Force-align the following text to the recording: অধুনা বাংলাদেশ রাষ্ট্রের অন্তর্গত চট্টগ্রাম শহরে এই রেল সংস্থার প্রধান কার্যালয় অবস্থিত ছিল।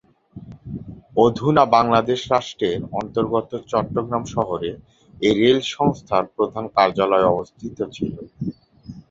অধুনা 1.17 1.63
বাংলাদেশ 1.75 2.19
রাষ্ট্রের 2.31 2.77
অন্তর্গত 2.99 3.49
চট্টগ্রাম 3.71 4.23
শহরে 4.35 4.71
এই 5.13 5.33
রেল 5.39 5.59
সংস্থার 5.71 6.23
প্রধান 6.35 6.65
কার্যালয় 6.75 7.25
অবস্থিত 7.33 7.77
ছিল। 7.95 8.13